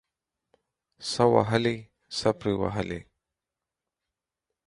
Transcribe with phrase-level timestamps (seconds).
[1.09, 1.77] څه وهلي،
[2.17, 2.99] څه پري وهلي.